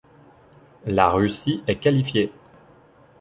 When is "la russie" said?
0.87-1.61